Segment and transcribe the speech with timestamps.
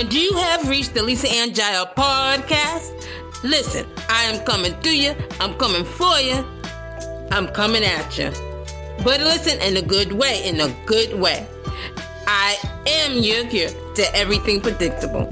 [0.00, 3.06] And you have reached the Lisa Ann Jael podcast.
[3.44, 5.14] Listen, I am coming to you.
[5.40, 6.42] I'm coming for you.
[7.30, 8.30] I'm coming at you.
[9.04, 11.46] But listen in a good way, in a good way.
[12.26, 15.30] I am your cure to everything predictable.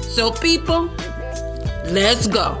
[0.00, 0.88] So, people,
[1.92, 2.56] let's go.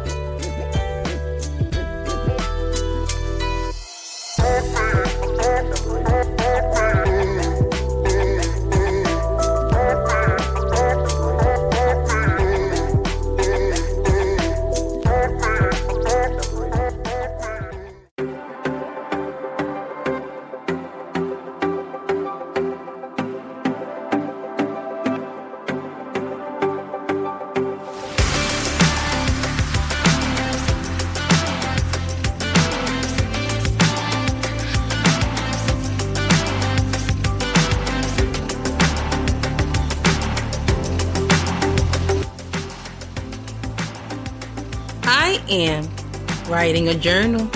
[45.48, 45.88] Am
[46.46, 47.48] writing a journal.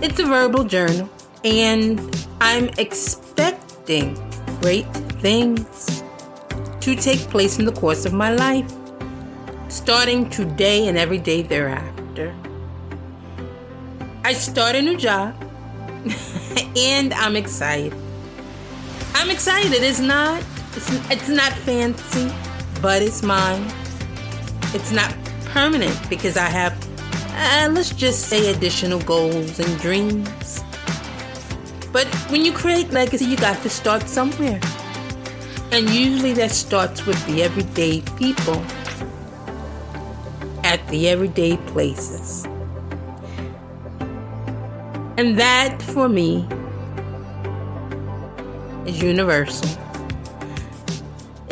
[0.00, 1.08] It's a verbal journal,
[1.44, 2.00] and
[2.40, 4.14] I'm expecting
[4.62, 4.86] great
[5.20, 6.02] things
[6.80, 8.70] to take place in the course of my life,
[9.68, 12.34] starting today and every day thereafter.
[14.24, 15.34] I start a new job,
[16.76, 17.94] and I'm excited.
[19.14, 19.82] I'm excited.
[19.82, 20.42] It's not.
[20.74, 22.32] It's, it's not fancy,
[22.80, 23.70] but it's mine.
[24.74, 25.14] It's not
[25.52, 26.72] permanent because I have,
[27.34, 30.64] uh, let's just say, additional goals and dreams.
[31.92, 34.60] But when you create legacy, you got to start somewhere.
[35.70, 38.62] And usually that starts with the everyday people
[40.64, 42.44] at the everyday places.
[45.18, 46.48] And that, for me,
[48.86, 49.81] is universal.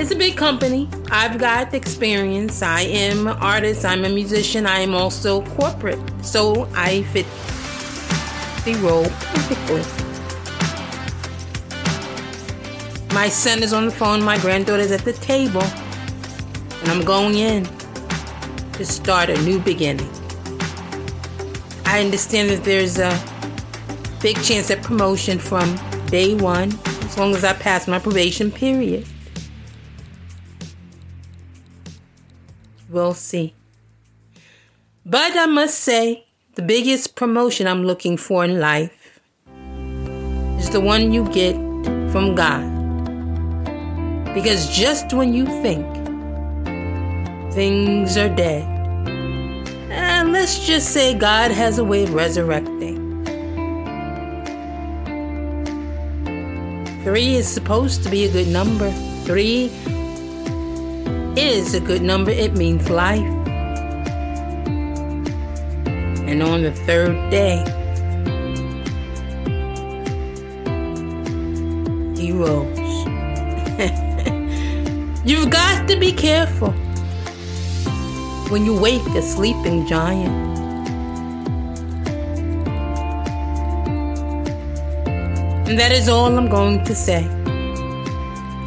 [0.01, 0.89] It's a big company.
[1.11, 2.63] I've got experience.
[2.63, 3.85] I am an artist.
[3.85, 4.65] I'm a musician.
[4.65, 6.01] I am also corporate.
[6.25, 7.27] So I fit
[8.65, 9.83] the role perfectly.
[13.15, 14.23] My son is on the phone.
[14.23, 15.61] My granddaughter's at the table.
[15.61, 17.65] And I'm going in
[18.73, 20.09] to start a new beginning.
[21.85, 23.13] I understand that there's a
[24.23, 26.73] big chance at promotion from day one
[27.03, 29.07] as long as I pass my probation period.
[32.91, 33.55] We'll see.
[35.07, 39.21] But I must say, the biggest promotion I'm looking for in life
[40.59, 41.55] is the one you get
[42.11, 42.67] from God.
[44.35, 45.87] Because just when you think
[47.55, 48.67] things are dead,
[49.91, 52.99] and let's just say God has a way of resurrecting.
[57.05, 58.91] Three is supposed to be a good number.
[59.25, 59.71] Three
[61.41, 63.33] is a good number, it means life.
[66.29, 67.65] And on the third day,
[72.15, 72.79] he rose.
[75.25, 76.73] You've got to be careful
[78.51, 80.35] when you wake a sleeping giant.
[85.69, 87.23] And that is all I'm going to say.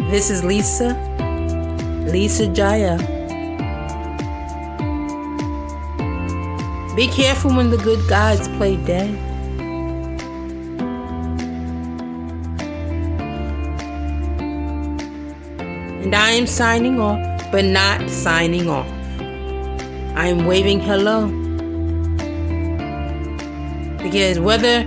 [0.10, 1.13] This is Lisa
[2.12, 2.98] Lisa Jael.
[6.96, 9.10] Be careful when the good guys play dead.
[16.04, 17.20] And I am signing off,
[17.52, 18.88] but not signing off.
[20.16, 21.28] I am waving hello.
[24.04, 24.84] Because whether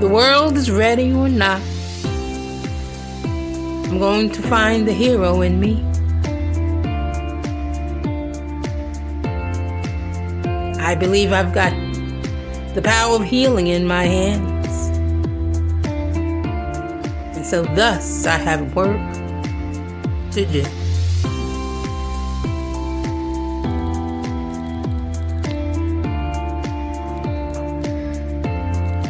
[0.00, 1.62] the world is ready or not,
[3.88, 5.84] I'm going to find the hero in me.
[10.88, 11.74] I believe I've got
[12.74, 14.88] the power of healing in my hands.
[17.36, 18.96] And so, thus, I have work
[20.32, 20.62] to do.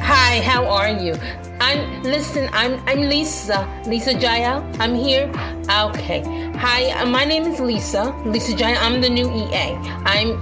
[0.03, 1.14] Hi, how are you?
[1.60, 2.49] I'm listen.
[2.52, 3.66] I'm I'm Lisa.
[3.87, 4.64] Lisa Jael.
[4.78, 5.31] I'm here.
[5.70, 6.22] Okay.
[6.56, 6.90] Hi.
[7.00, 8.14] uh, My name is Lisa.
[8.25, 8.78] Lisa Jael.
[8.78, 9.75] I'm the new EA.
[10.06, 10.40] I'm.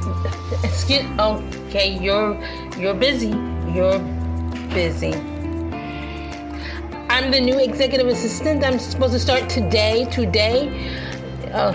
[0.63, 1.05] Excuse.
[1.19, 1.97] Okay.
[1.99, 2.37] You're
[2.79, 3.35] you're busy.
[3.73, 3.99] You're
[4.75, 5.15] busy.
[7.09, 8.63] I'm the new executive assistant.
[8.65, 10.05] I'm supposed to start today.
[10.11, 10.69] Today.
[11.55, 11.73] Oh.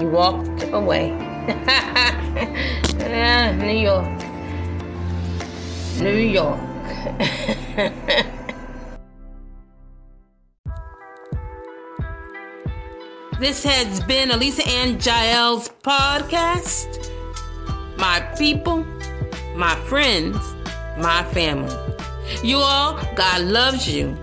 [0.00, 1.12] You walked away.
[3.16, 4.08] Ah, New York.
[6.00, 6.73] New York.
[13.40, 17.10] This has been A Lisa Ann Jael's podcast.
[17.98, 18.84] My people,
[19.56, 20.38] my friends,
[20.98, 21.76] my family.
[22.44, 24.16] You all, God loves you.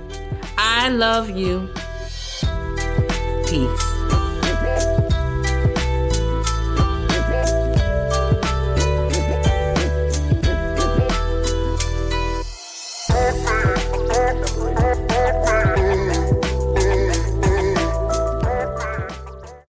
[0.57, 1.69] I love you.
[3.45, 3.90] Peace.